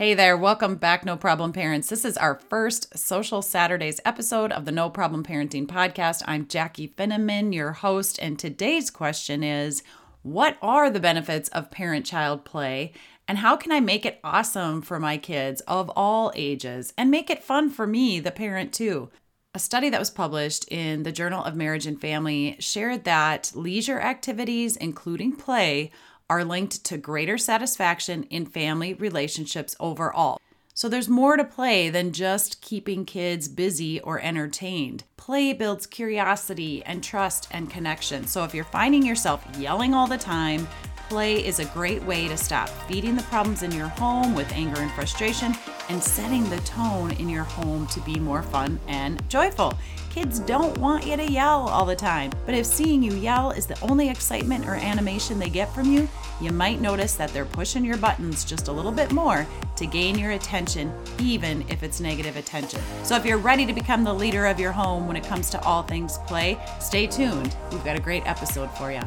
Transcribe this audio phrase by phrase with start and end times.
[0.00, 1.90] Hey there, welcome back, No Problem Parents.
[1.90, 6.22] This is our first Social Saturdays episode of the No Problem Parenting Podcast.
[6.26, 9.82] I'm Jackie Finneman, your host, and today's question is
[10.22, 12.94] What are the benefits of parent child play,
[13.28, 17.28] and how can I make it awesome for my kids of all ages and make
[17.28, 19.10] it fun for me, the parent, too?
[19.54, 24.00] A study that was published in the Journal of Marriage and Family shared that leisure
[24.00, 25.90] activities, including play,
[26.30, 30.40] are linked to greater satisfaction in family relationships overall.
[30.72, 35.02] So there's more to play than just keeping kids busy or entertained.
[35.16, 38.26] Play builds curiosity and trust and connection.
[38.26, 40.68] So if you're finding yourself yelling all the time,
[41.10, 44.80] play is a great way to stop feeding the problems in your home with anger
[44.80, 45.52] and frustration
[45.88, 49.74] and setting the tone in your home to be more fun and joyful.
[50.08, 53.66] Kids don't want you to yell all the time, but if seeing you yell is
[53.66, 56.08] the only excitement or animation they get from you,
[56.40, 59.44] you might notice that they're pushing your buttons just a little bit more
[59.76, 62.80] to gain your attention, even if it's negative attention.
[63.02, 65.60] So if you're ready to become the leader of your home when it comes to
[65.62, 67.56] all things play, stay tuned.
[67.72, 69.02] We've got a great episode for you.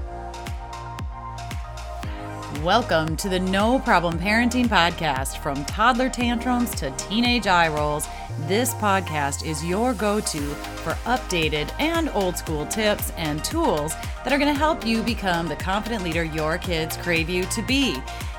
[2.64, 5.40] Welcome to the No Problem Parenting Podcast.
[5.40, 8.08] From toddler tantrums to teenage eye rolls,
[8.48, 10.40] this podcast is your go to
[10.86, 15.50] for updated and old school tips and tools that are going to help you become
[15.50, 17.98] the confident leader your kids crave you to be.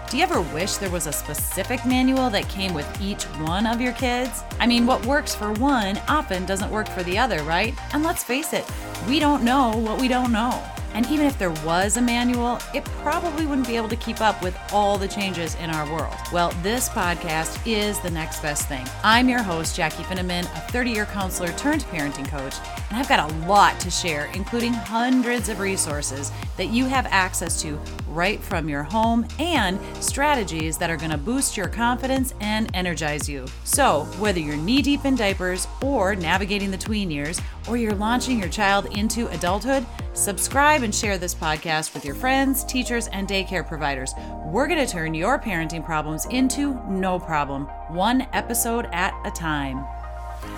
[0.08, 3.78] Do you ever wish there was a specific manual that came with each one of
[3.78, 4.42] your kids?
[4.58, 7.74] I mean, what works for one often doesn't work for the other, right?
[7.92, 8.64] And let's face it,
[9.06, 10.64] we don't know what we don't know.
[10.94, 14.40] And even if there was a manual, it probably wouldn't be able to keep up
[14.42, 16.14] with all the changes in our world.
[16.32, 18.86] Well, this podcast is the next best thing.
[19.02, 22.54] I'm your host, Jackie Finneman, a 30 year counselor turned parenting coach,
[22.90, 27.60] and I've got a lot to share, including hundreds of resources that you have access
[27.62, 27.78] to
[28.08, 33.28] right from your home and strategies that are going to boost your confidence and energize
[33.28, 33.46] you.
[33.64, 38.38] So, whether you're knee deep in diapers or navigating the tween years, or you're launching
[38.38, 43.66] your child into adulthood, subscribe and share this podcast with your friends, teachers, and daycare
[43.66, 44.14] providers.
[44.46, 49.84] We're going to turn your parenting problems into no problem, one episode at a time.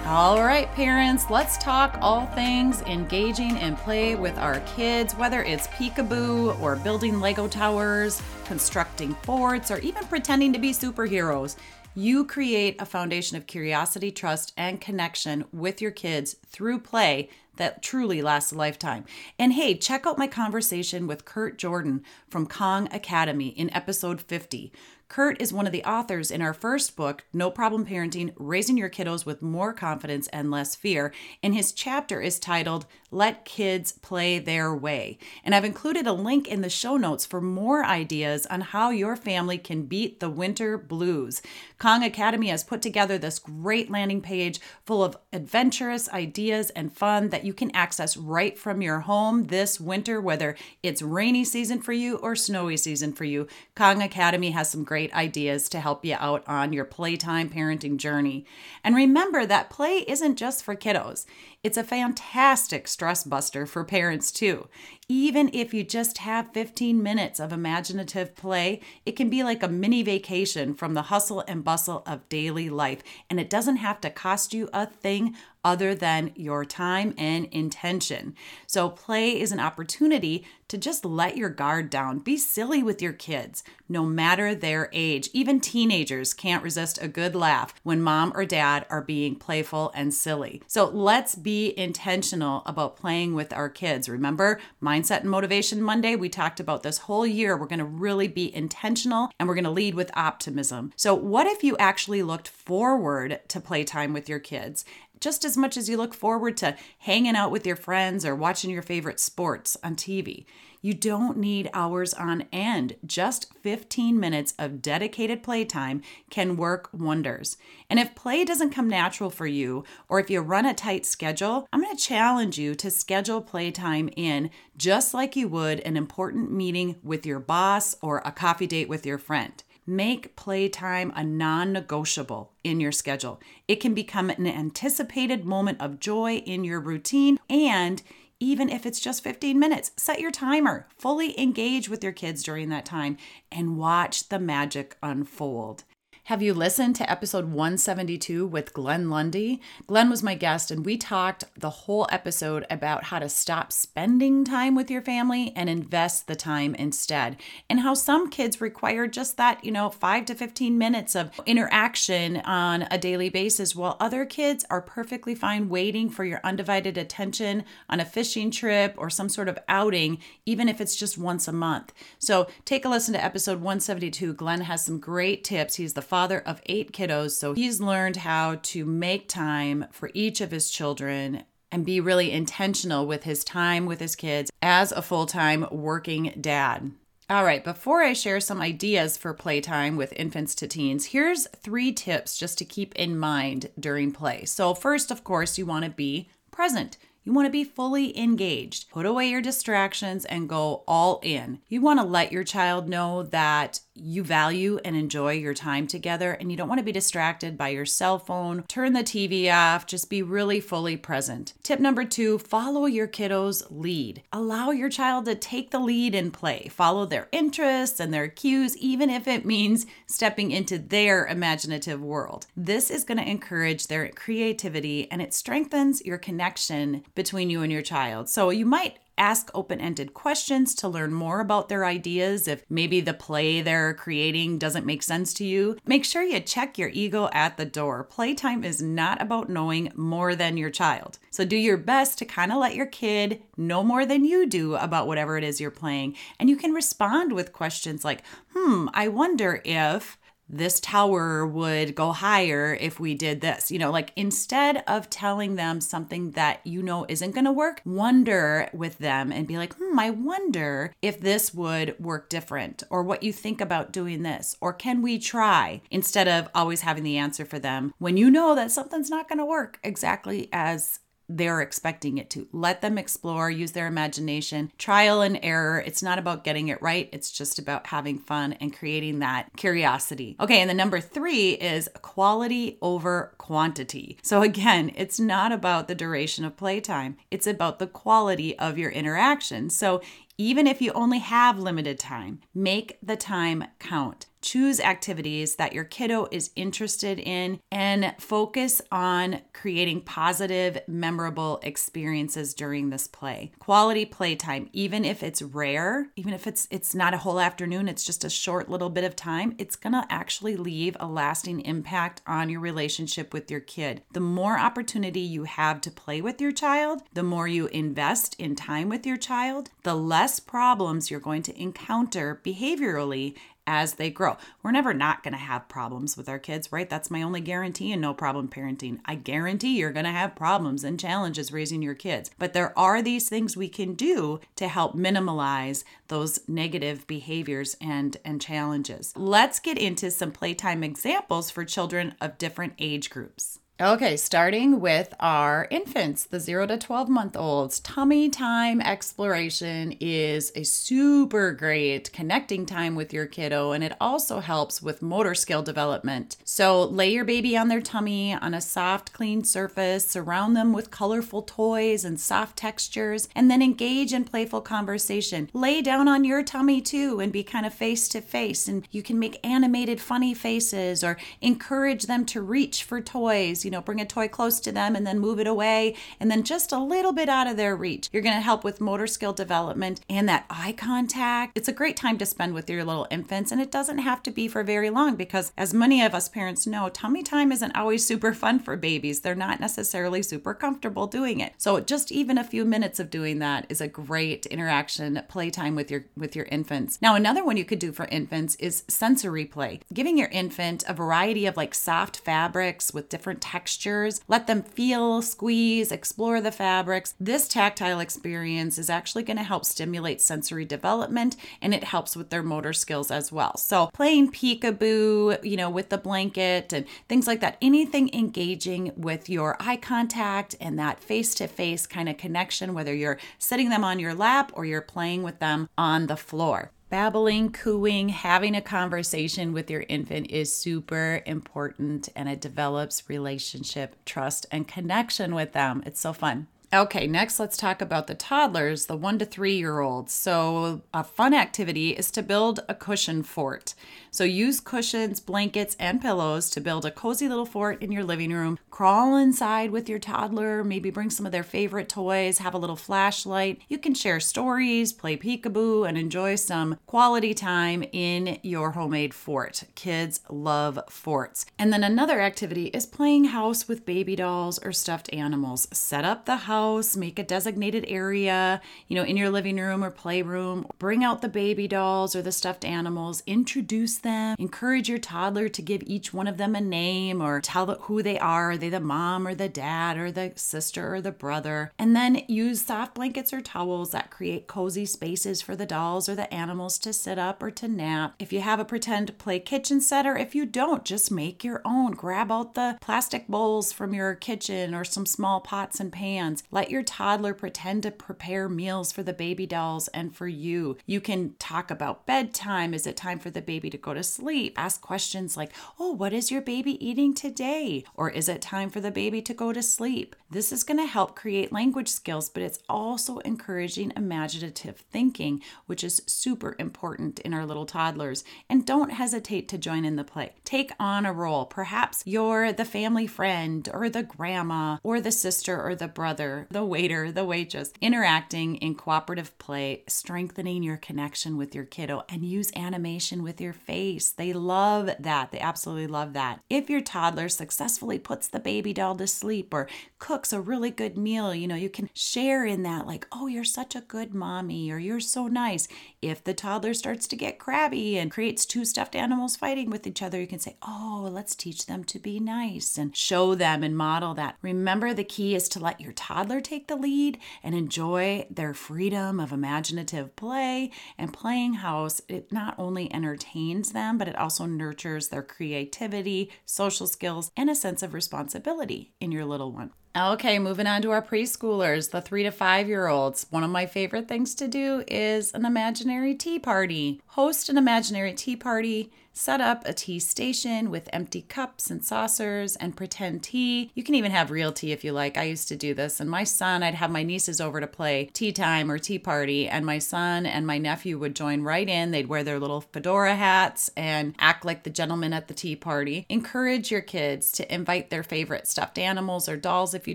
[0.04, 5.66] All right, parents, let's talk all things engaging in play with our kids, whether it's
[5.68, 11.56] peekaboo or building Lego towers, constructing forts, or even pretending to be superheroes.
[11.94, 17.82] You create a foundation of curiosity, trust, and connection with your kids through play that
[17.82, 19.04] truly lasts a lifetime.
[19.38, 24.72] And hey, check out my conversation with Curt Jordan from Kong Academy in episode 50.
[25.08, 28.90] Curt is one of the authors in our first book, No Problem Parenting Raising Your
[28.90, 31.14] Kiddos with More Confidence and Less Fear.
[31.44, 35.18] And his chapter is titled Let Kids Play Their Way.
[35.44, 39.14] And I've included a link in the show notes for more ideas on how your
[39.14, 41.40] family can beat the winter blues.
[41.78, 47.28] Kong Academy has put together this great landing page full of adventurous ideas and fun
[47.28, 51.92] that you can access right from your home this winter, whether it's rainy season for
[51.92, 53.46] you or snowy season for you.
[53.74, 58.46] Kong Academy has some great ideas to help you out on your playtime parenting journey.
[58.82, 61.26] And remember that play isn't just for kiddos.
[61.62, 64.68] It's a fantastic stress buster for parents too.
[65.08, 69.68] Even if you just have 15 minutes of imaginative play, it can be like a
[69.68, 73.02] mini vacation from the hustle and bustle of daily life.
[73.28, 78.36] And it doesn't have to cost you a thing other than your time and intention.
[78.68, 82.18] So, play is an opportunity to just let your guard down.
[82.20, 85.28] Be silly with your kids, no matter their age.
[85.32, 90.14] Even teenagers can't resist a good laugh when mom or dad are being playful and
[90.14, 90.62] silly.
[90.68, 94.08] So, let's be intentional about playing with our kids.
[94.08, 97.56] Remember, Mindset and Motivation Monday, we talked about this whole year.
[97.56, 100.92] We're going to really be intentional and we're going to lead with optimism.
[100.94, 104.84] So, what if you actually looked forward to playtime with your kids
[105.20, 108.70] just as much as you look forward to hanging out with your friends or watching
[108.70, 110.44] your favorite sports on TV.
[110.86, 112.94] You don't need hours on end.
[113.04, 116.00] Just 15 minutes of dedicated playtime
[116.30, 117.56] can work wonders.
[117.90, 121.66] And if play doesn't come natural for you, or if you run a tight schedule,
[121.72, 126.52] I'm going to challenge you to schedule playtime in just like you would an important
[126.52, 129.64] meeting with your boss or a coffee date with your friend.
[129.86, 133.40] Make playtime a non negotiable in your schedule.
[133.68, 137.38] It can become an anticipated moment of joy in your routine.
[137.48, 138.02] And
[138.40, 142.68] even if it's just 15 minutes, set your timer, fully engage with your kids during
[142.68, 143.16] that time,
[143.50, 145.84] and watch the magic unfold.
[146.26, 149.60] Have you listened to episode 172 with Glenn Lundy?
[149.86, 154.44] Glenn was my guest, and we talked the whole episode about how to stop spending
[154.44, 157.36] time with your family and invest the time instead,
[157.70, 162.38] and how some kids require just that, you know, five to 15 minutes of interaction
[162.38, 167.64] on a daily basis, while other kids are perfectly fine waiting for your undivided attention
[167.88, 171.52] on a fishing trip or some sort of outing, even if it's just once a
[171.52, 171.92] month.
[172.18, 174.34] So take a listen to episode 172.
[174.34, 175.76] Glenn has some great tips.
[175.76, 180.40] He's the father of eight kiddos, so he's learned how to make time for each
[180.40, 185.02] of his children and be really intentional with his time with his kids as a
[185.02, 186.90] full time working dad.
[187.28, 191.92] All right, before I share some ideas for playtime with infants to teens, here's three
[191.92, 194.46] tips just to keep in mind during play.
[194.46, 196.96] So, first, of course, you want to be present.
[197.26, 198.88] You want to be fully engaged.
[198.88, 201.58] Put away your distractions and go all in.
[201.68, 206.32] You want to let your child know that you value and enjoy your time together
[206.32, 208.62] and you don't want to be distracted by your cell phone.
[208.68, 211.54] Turn the TV off, just be really fully present.
[211.64, 214.22] Tip number two follow your kiddo's lead.
[214.32, 216.68] Allow your child to take the lead in play.
[216.70, 222.46] Follow their interests and their cues, even if it means stepping into their imaginative world.
[222.56, 227.72] This is going to encourage their creativity and it strengthens your connection between you and
[227.72, 228.28] your child.
[228.28, 232.46] So you might ask open ended questions to learn more about their ideas.
[232.46, 236.78] If maybe the play they're creating doesn't make sense to you, make sure you check
[236.78, 238.04] your ego at the door.
[238.04, 241.18] Playtime is not about knowing more than your child.
[241.30, 244.76] So do your best to kind of let your kid know more than you do
[244.76, 246.14] about whatever it is you're playing.
[246.38, 248.22] And you can respond with questions like,
[248.54, 253.70] hmm, I wonder if this tower would go higher if we did this.
[253.70, 257.82] You know, like instead of telling them something that you know isn't going to work,
[257.84, 263.02] wonder with them and be like, hmm, I wonder if this would work different or
[263.02, 267.16] what you think about doing this or can we try instead of always having the
[267.16, 271.60] answer for them when you know that something's not going to work exactly as they're
[271.60, 272.48] expecting it to.
[272.52, 275.82] Let them explore, use their imagination, trial and error.
[275.84, 280.36] It's not about getting it right, it's just about having fun and creating that curiosity.
[280.40, 284.18] Okay, and the number three is quality over quantity.
[284.22, 288.90] So, again, it's not about the duration of playtime, it's about the quality of your
[288.90, 289.70] interaction.
[289.70, 290.00] So,
[290.38, 294.26] even if you only have limited time, make the time count.
[294.46, 302.54] Choose activities that your kiddo is interested in and focus on creating positive, memorable experiences
[302.54, 303.50] during this play.
[303.58, 308.04] Quality playtime, even if it's rare, even if it's it's not a whole afternoon, it's
[308.04, 312.22] just a short little bit of time, it's going to actually leave a lasting impact
[312.24, 314.04] on your relationship with your kid.
[314.12, 318.54] The more opportunity you have to play with your child, the more you invest in
[318.54, 323.34] time with your child, the less problems you're going to encounter behaviorally
[323.66, 324.36] as they grow.
[324.62, 326.88] We're never not going to have problems with our kids, right?
[326.88, 329.00] That's my only guarantee in no problem parenting.
[329.04, 332.30] I guarantee you're going to have problems and challenges raising your kids.
[332.38, 338.16] But there are these things we can do to help minimize those negative behaviors and
[338.24, 339.12] and challenges.
[339.16, 343.58] Let's get into some playtime examples for children of different age groups.
[343.78, 347.78] Okay, starting with our infants, the 0 to 12 month olds.
[347.80, 354.40] Tummy time exploration is a super great connecting time with your kiddo, and it also
[354.40, 356.38] helps with motor skill development.
[356.42, 360.90] So, lay your baby on their tummy on a soft, clean surface, surround them with
[360.90, 365.50] colorful toys and soft textures, and then engage in playful conversation.
[365.52, 369.02] Lay down on your tummy too and be kind of face to face, and you
[369.02, 374.00] can make animated, funny faces or encourage them to reach for toys you know, bring
[374.00, 377.12] a toy close to them and then move it away and then just a little
[377.12, 378.08] bit out of their reach.
[378.12, 381.52] You're going to help with motor skill development and that eye contact.
[381.58, 384.30] It's a great time to spend with your little infants and it doesn't have to
[384.30, 388.06] be for very long because as many of us parents know, tummy time isn't always
[388.06, 389.20] super fun for babies.
[389.20, 391.52] They're not necessarily super comfortable doing it.
[391.58, 395.90] So just even a few minutes of doing that is a great interaction playtime with
[395.90, 396.98] your with your infants.
[397.02, 399.80] Now another one you could do for infants is sensory play.
[399.92, 405.22] Giving your infant a variety of like soft fabrics with different textures let them feel,
[405.22, 407.14] squeeze, explore the fabrics.
[407.18, 412.28] This tactile experience is actually going to help stimulate sensory development and it helps with
[412.28, 413.56] their motor skills as well.
[413.56, 419.30] So, playing peekaboo, you know, with the blanket and things like that, anything engaging with
[419.30, 423.84] your eye contact and that face to face kind of connection, whether you're sitting them
[423.84, 428.60] on your lap or you're playing with them on the floor babbling, cooing, having a
[428.62, 435.52] conversation with your infant is super important and it develops relationship, trust, and connection with
[435.52, 435.82] them.
[435.84, 436.46] It's so fun.
[436.72, 440.14] Okay, next let's talk about the toddlers, the one to three year olds.
[440.14, 443.74] So, a fun activity is to build a cushion fort.
[444.16, 448.32] So use cushions, blankets, and pillows to build a cozy little fort in your living
[448.32, 448.58] room.
[448.70, 452.76] Crawl inside with your toddler, maybe bring some of their favorite toys, have a little
[452.76, 453.60] flashlight.
[453.68, 459.64] You can share stories, play peekaboo, and enjoy some quality time in your homemade fort.
[459.74, 461.44] Kids love forts.
[461.58, 465.68] And then another activity is playing house with baby dolls or stuffed animals.
[465.72, 469.90] Set up the house, make a designated area, you know, in your living room or
[469.90, 470.66] playroom.
[470.78, 475.60] Bring out the baby dolls or the stuffed animals, introduce them, encourage your toddler to
[475.60, 478.52] give each one of them a name or tell who they are.
[478.52, 481.72] Are they the mom or the dad or the sister or the brother?
[481.78, 486.14] And then use soft blankets or towels that create cozy spaces for the dolls or
[486.14, 488.14] the animals to sit up or to nap.
[488.18, 491.60] If you have a pretend play kitchen set, or if you don't, just make your
[491.64, 491.92] own.
[491.92, 496.44] Grab out the plastic bowls from your kitchen or some small pots and pans.
[496.52, 500.76] Let your toddler pretend to prepare meals for the baby dolls and for you.
[500.86, 502.72] You can talk about bedtime.
[502.72, 504.54] Is it time for the baby to go to sleep?
[504.56, 507.84] Ask questions like, Oh, what is your baby eating today?
[507.94, 510.14] Or is it time for the baby to go to sleep?
[510.30, 515.84] This is going to help create language skills, but it's also encouraging imaginative thinking, which
[515.84, 518.24] is super important in our little toddlers.
[518.50, 520.32] And don't hesitate to join in the play.
[520.44, 521.46] Take on a role.
[521.46, 526.64] Perhaps you're the family friend or the grandma or the sister or the brother, the
[526.64, 527.72] waiter, the waitress.
[527.80, 533.52] Interacting in cooperative play, strengthening your connection with your kiddo, and use animation with your
[533.52, 533.75] face.
[534.16, 535.30] They love that.
[535.32, 536.40] They absolutely love that.
[536.48, 539.68] If your toddler successfully puts the baby doll to sleep or
[539.98, 543.44] cooks a really good meal, you know, you can share in that, like, oh, you're
[543.44, 545.68] such a good mommy, or you're so nice.
[546.08, 550.02] If the toddler starts to get crabby and creates two stuffed animals fighting with each
[550.02, 553.76] other, you can say, oh, let's teach them to be nice and show them and
[553.76, 554.36] model that.
[554.40, 559.18] Remember, the key is to let your toddler take the lead and enjoy their freedom
[559.18, 562.00] of imaginative play and playing house.
[562.08, 567.56] It not only entertains them, but it also nurtures their creativity, social skills, and a
[567.56, 569.72] sense of responsibility in your little one.
[569.96, 573.26] Okay, moving on to our preschoolers, the three to five year olds.
[573.30, 577.00] One of my favorite things to do is an imaginary tea party.
[577.06, 582.54] Host an imaginary tea party set up a tea station with empty cups and saucers
[582.56, 583.70] and pretend tea.
[583.74, 585.16] You can even have real tea if you like.
[585.16, 586.00] I used to do this.
[586.00, 589.48] And my son, I'd have my nieces over to play tea time or tea party,
[589.48, 591.92] and my son and my nephew would join right in.
[591.92, 596.04] They'd wear their little fedora hats and act like the gentleman at the tea party.
[596.10, 599.94] Encourage your kids to invite their favorite stuffed animals or dolls if you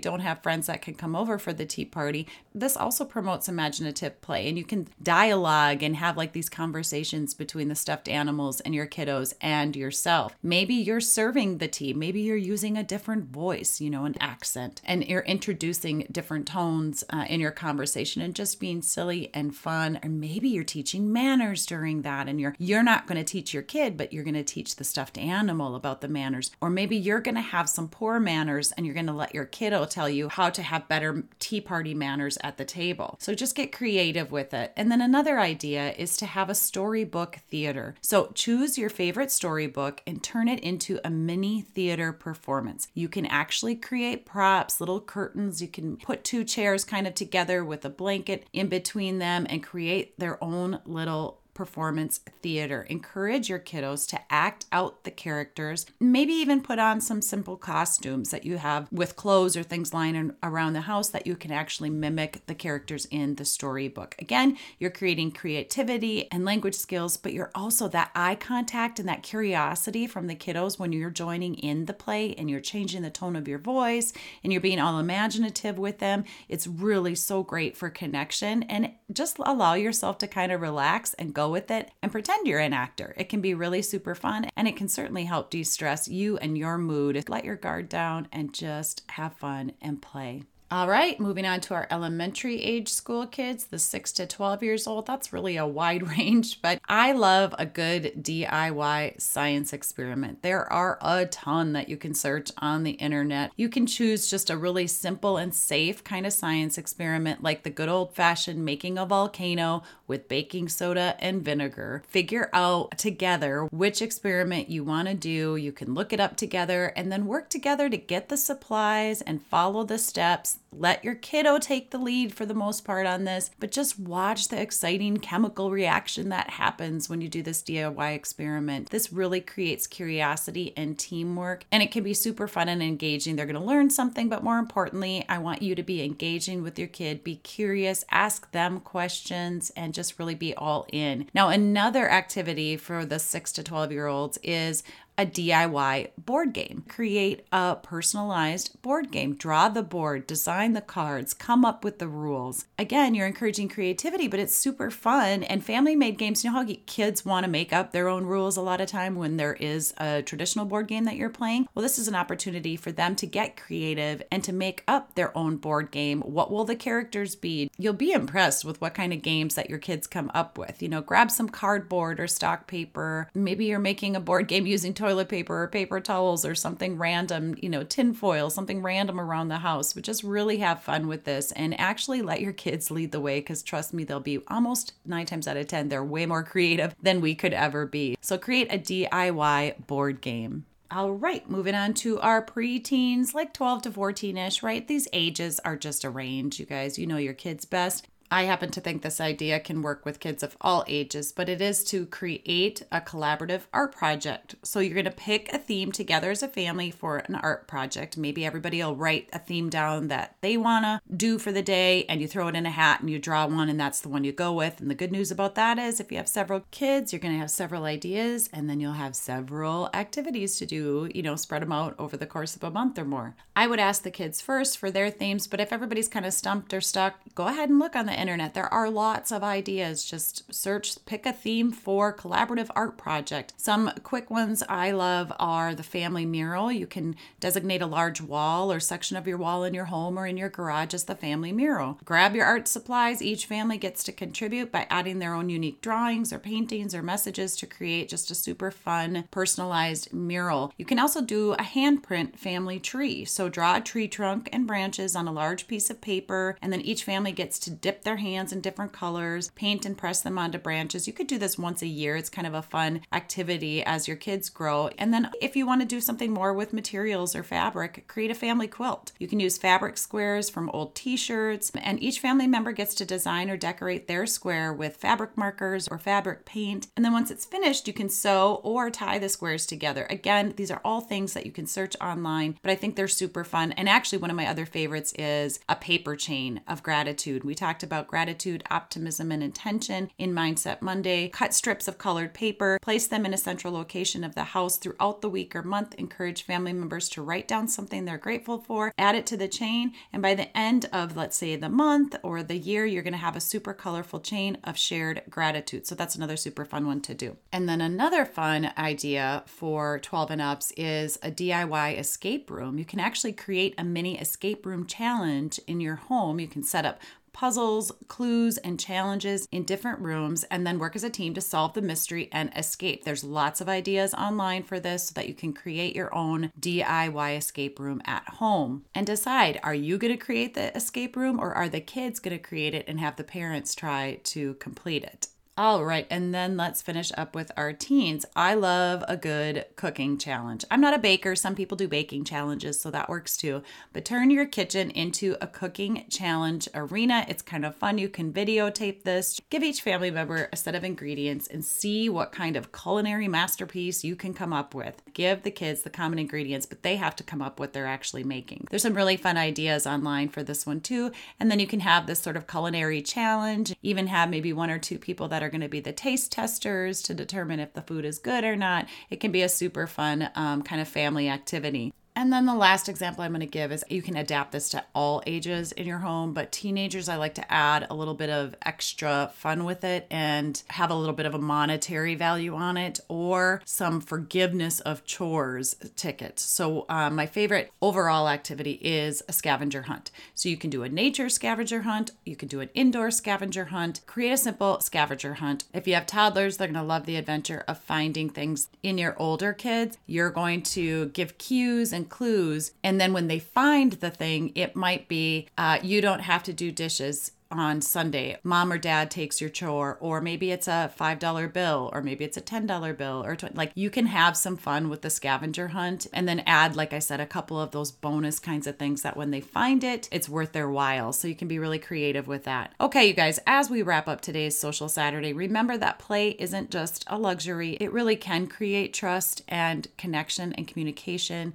[0.00, 2.26] don't have friends that can come over for the tea party.
[2.52, 7.68] This also promotes imaginative play, and you can dialogue and have like these conversations between
[7.68, 10.34] the stuffed animals and your kiddos kiddos and yourself.
[10.42, 11.92] Maybe you're serving the tea.
[11.92, 17.04] Maybe you're using a different voice, you know, an accent, and you're introducing different tones
[17.10, 19.98] uh, in your conversation and just being silly and fun.
[20.02, 23.62] Or maybe you're teaching manners during that, and you're you're not going to teach your
[23.62, 26.50] kid, but you're going to teach the stuffed animal about the manners.
[26.60, 29.44] Or maybe you're going to have some poor manners, and you're going to let your
[29.44, 33.16] kiddo tell you how to have better tea party manners at the table.
[33.20, 34.72] So just get creative with it.
[34.76, 37.94] And then another idea is to have a storybook theater.
[38.00, 42.86] So choose your favorite favorite storybook and turn it into a mini theater performance.
[42.94, 45.60] You can actually create props, little curtains.
[45.60, 49.60] You can put two chairs kind of together with a blanket in between them and
[49.60, 52.82] create their own little performance theater.
[52.88, 58.30] Encourage your kiddos to act out the characters, maybe even put on some simple costumes
[58.30, 61.90] that you have with clothes or things lying around the house that you can actually
[61.90, 64.14] mimic the characters in the storybook.
[64.18, 69.22] Again, you're creating creativity and language skills, but you're also that eye contact and that
[69.22, 73.36] curiosity from the kiddos when you're joining in the play and you're changing the tone
[73.36, 76.24] of your voice and you're being all imaginative with them.
[76.48, 81.34] It's really so great for connection and just allow yourself to kind of relax and
[81.34, 83.14] go go with it and pretend you're an actor.
[83.16, 86.56] It can be really super fun and it can certainly help de stress you and
[86.56, 87.28] your mood.
[87.28, 90.44] Let your guard down and just have fun and play.
[90.72, 94.86] All right, moving on to our elementary age school kids, the 6 to 12 years
[94.86, 95.04] old.
[95.04, 100.40] That's really a wide range, but I love a good DIY science experiment.
[100.40, 103.52] There are a ton that you can search on the internet.
[103.54, 107.68] You can choose just a really simple and safe kind of science experiment like the
[107.68, 112.02] good old fashioned making a volcano with baking soda and vinegar.
[112.08, 115.54] Figure out together which experiment you want to do.
[115.54, 119.42] You can look it up together and then work together to get the supplies and
[119.42, 123.50] follow the steps Let your kiddo take the lead for the most part on this,
[123.60, 128.88] but just watch the exciting chemical reaction that happens when you do this DIY experiment.
[128.88, 133.36] This really creates curiosity and teamwork, and it can be super fun and engaging.
[133.36, 136.78] They're going to learn something, but more importantly, I want you to be engaging with
[136.78, 141.28] your kid, be curious, ask them questions, and just really be all in.
[141.34, 144.82] Now, another activity for the six to 12 year olds is
[145.18, 146.84] a DIY board game.
[146.88, 149.34] Create a personalized board game.
[149.34, 152.64] Draw the board, design the cards, come up with the rules.
[152.78, 155.42] Again, you're encouraging creativity, but it's super fun.
[155.42, 158.56] And family made games, you know how kids want to make up their own rules
[158.56, 161.68] a lot of time when there is a traditional board game that you're playing?
[161.74, 165.36] Well, this is an opportunity for them to get creative and to make up their
[165.36, 166.20] own board game.
[166.22, 167.70] What will the characters be?
[167.78, 170.82] You'll be impressed with what kind of games that your kids come up with.
[170.82, 173.28] You know, grab some cardboard or stock paper.
[173.34, 177.56] Maybe you're making a board game using toilet paper or paper towels or something random,
[177.60, 179.92] you know, tinfoil, something random around the house.
[179.92, 183.40] But just really have fun with this and actually let your kids lead the way
[183.40, 186.94] because trust me, they'll be almost nine times out of 10, they're way more creative
[187.02, 188.16] than we could ever be.
[188.20, 190.66] So create a DIY board game.
[190.94, 194.86] All right, moving on to our preteens, like 12 to 14 ish, right?
[194.86, 196.98] These ages are just a range, you guys.
[196.98, 198.06] You know your kids best.
[198.32, 201.60] I happen to think this idea can work with kids of all ages, but it
[201.60, 204.54] is to create a collaborative art project.
[204.62, 208.16] So you're going to pick a theme together as a family for an art project.
[208.16, 212.06] Maybe everybody will write a theme down that they want to do for the day,
[212.08, 214.24] and you throw it in a hat and you draw one, and that's the one
[214.24, 214.80] you go with.
[214.80, 217.40] And the good news about that is if you have several kids, you're going to
[217.40, 221.72] have several ideas, and then you'll have several activities to do, you know, spread them
[221.72, 223.36] out over the course of a month or more.
[223.54, 226.72] I would ask the kids first for their themes, but if everybody's kind of stumped
[226.72, 228.54] or stuck, go ahead and look on the internet.
[228.54, 230.04] There are lots of ideas.
[230.04, 233.52] Just search, pick a theme for collaborative art project.
[233.56, 236.70] Some quick ones I love are the family mural.
[236.70, 240.26] You can designate a large wall or section of your wall in your home or
[240.26, 241.98] in your garage as the family mural.
[242.04, 243.20] Grab your art supplies.
[243.20, 247.56] Each family gets to contribute by adding their own unique drawings or paintings or messages
[247.56, 250.72] to create just a super fun, personalized mural.
[250.78, 253.24] You can also do a handprint family tree.
[253.24, 256.80] So draw a tree trunk and branches on a large piece of paper, and then
[256.80, 260.58] each family gets to dip their hands in different colors, paint and press them onto
[260.58, 261.06] branches.
[261.06, 262.16] You could do this once a year.
[262.16, 264.88] It's kind of a fun activity as your kids grow.
[264.98, 268.34] And then if you want to do something more with materials or fabric, create a
[268.34, 269.12] family quilt.
[269.18, 273.04] You can use fabric squares from old t shirts, and each family member gets to
[273.04, 276.88] design or decorate their square with fabric markers or fabric paint.
[276.96, 280.06] And then once it's finished, you can sew or tie the squares together.
[280.10, 283.44] Again, these are all things that you can search online, but I think they're super
[283.44, 283.72] fun.
[283.72, 287.44] And actually, one of my other favorites is a paper chain of gratitude.
[287.44, 291.28] We talked about gratitude gratitude, optimism, and intention in Mindset Monday.
[291.28, 295.20] Cut strips of colored paper, place them in a central location of the house throughout
[295.20, 295.94] the week or month.
[295.94, 299.92] Encourage family members to write down something they're grateful for, add it to the chain,
[300.12, 303.18] and by the end of, let's say, the month or the year, you're going to
[303.18, 305.86] have a super colorful chain of shared gratitude.
[305.86, 307.36] So that's another super fun one to do.
[307.52, 312.78] And then another fun idea for 12 and ups is a DIY escape room.
[312.78, 316.40] You can actually create a mini escape room challenge in your home.
[316.40, 317.00] You can set up
[317.32, 321.74] puzzles, clues, and challenges in different rooms, and then work as a team to solve
[321.74, 323.04] the mystery and escape.
[323.04, 327.36] There's lots of ideas online for this so that you can create your own DIY
[327.36, 331.52] escape room at home and decide are you going to create the escape room or
[331.54, 335.28] are the kids going to create it and have the parents try to complete it?
[335.58, 338.24] All right, and then let's finish up with our teens.
[338.34, 340.64] I love a good cooking challenge.
[340.70, 343.62] I'm not a baker, some people do baking challenges, so that works too.
[343.92, 347.26] But turn your kitchen into a cooking challenge arena.
[347.28, 347.98] It's kind of fun.
[347.98, 352.32] You can videotape this, give each family member a set of ingredients, and see what
[352.32, 355.02] kind of culinary masterpiece you can come up with.
[355.12, 357.86] Give the kids the common ingredients, but they have to come up with what they're
[357.86, 358.68] actually making.
[358.70, 361.12] There's some really fun ideas online for this one too.
[361.38, 364.78] And then you can have this sort of culinary challenge, even have maybe one or
[364.78, 368.04] two people that are going to be the taste testers to determine if the food
[368.04, 368.86] is good or not.
[369.10, 371.92] It can be a super fun um, kind of family activity.
[372.14, 374.84] And then the last example I'm going to give is you can adapt this to
[374.94, 378.54] all ages in your home, but teenagers, I like to add a little bit of
[378.66, 383.00] extra fun with it and have a little bit of a monetary value on it
[383.08, 386.42] or some forgiveness of chores tickets.
[386.42, 390.10] So, um, my favorite overall activity is a scavenger hunt.
[390.34, 394.02] So, you can do a nature scavenger hunt, you can do an indoor scavenger hunt,
[394.06, 395.64] create a simple scavenger hunt.
[395.72, 398.68] If you have toddlers, they're going to love the adventure of finding things.
[398.82, 402.72] In your older kids, you're going to give cues and and clues.
[402.82, 406.52] And then when they find the thing, it might be uh, you don't have to
[406.52, 408.38] do dishes on Sunday.
[408.42, 412.36] Mom or dad takes your chore, or maybe it's a $5 bill, or maybe it's
[412.36, 416.06] a $10 bill, or 20, like you can have some fun with the scavenger hunt
[416.12, 419.16] and then add, like I said, a couple of those bonus kinds of things that
[419.16, 421.12] when they find it, it's worth their while.
[421.12, 422.72] So you can be really creative with that.
[422.80, 427.04] Okay, you guys, as we wrap up today's Social Saturday, remember that play isn't just
[427.06, 431.52] a luxury, it really can create trust and connection and communication.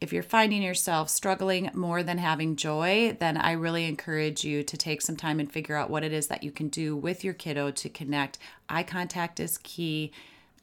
[0.00, 4.76] If you're finding yourself struggling more than having joy, then I really encourage you to
[4.76, 7.34] take some time and figure out what it is that you can do with your
[7.34, 8.38] kiddo to connect.
[8.68, 10.12] Eye contact is key.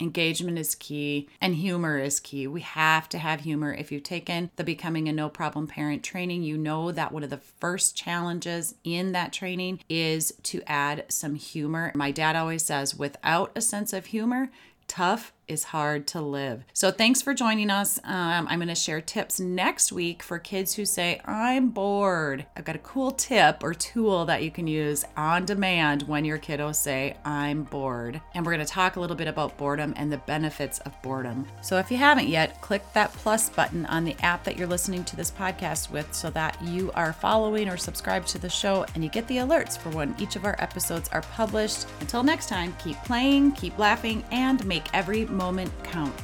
[0.00, 2.46] Engagement is key and humor is key.
[2.46, 3.72] We have to have humor.
[3.72, 7.30] If you've taken the Becoming a No Problem Parent training, you know that one of
[7.30, 11.92] the first challenges in that training is to add some humor.
[11.94, 14.50] My dad always says, without a sense of humor,
[14.86, 16.64] tough is hard to live.
[16.72, 17.98] So, thanks for joining us.
[18.04, 22.46] Um, I'm going to share tips next week for kids who say, I'm bored.
[22.56, 26.38] I've got a cool tip or tool that you can use on demand when your
[26.38, 28.20] kiddos say, I'm bored.
[28.34, 31.46] And we're going to talk a little bit about boredom and the benefits of boredom.
[31.62, 35.04] So, if you haven't yet, click that plus button on the app that you're listening
[35.04, 39.04] to this podcast with so that you are following or subscribed to the show and
[39.04, 41.86] you get the alerts for when each of our episodes are published.
[42.00, 46.14] Until next time, keep playing, keep laughing, and make every moment count.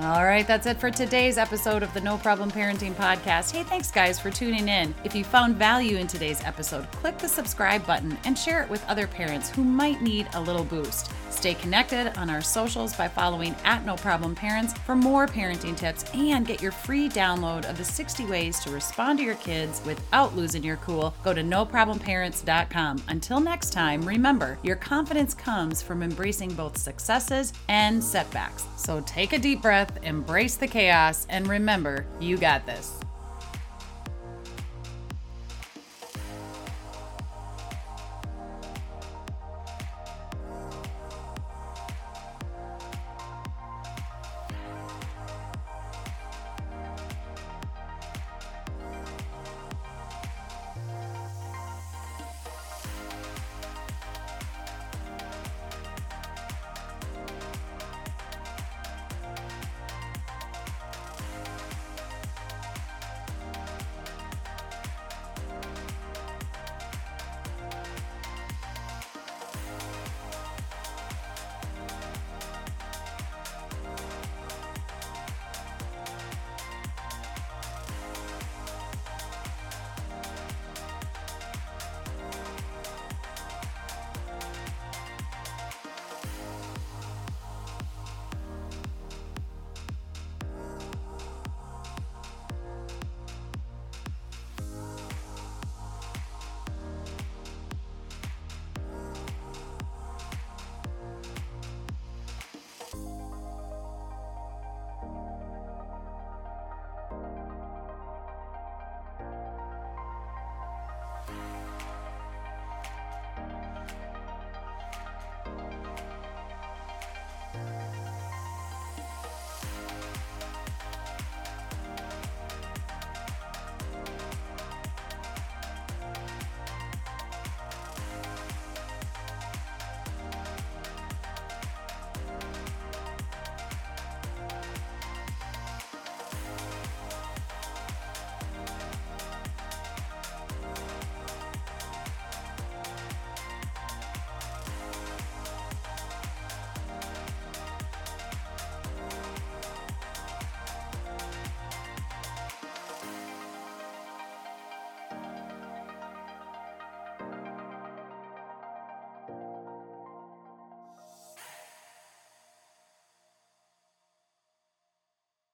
[0.00, 3.50] All right, that's it for today's episode of the No Problem Parenting Podcast.
[3.50, 4.94] Hey, thanks guys for tuning in.
[5.02, 8.88] If you found value in today's episode, click the subscribe button and share it with
[8.88, 11.10] other parents who might need a little boost.
[11.30, 16.04] Stay connected on our socials by following at No Problem Parents for more parenting tips
[16.14, 20.34] and get your free download of the 60 ways to respond to your kids without
[20.34, 21.14] losing your cool.
[21.24, 23.02] Go to noproblemparents.com.
[23.08, 28.64] Until next time, remember your confidence comes from embracing both successes and setbacks.
[28.76, 33.00] So take a deep breath, embrace the chaos, and remember you got this.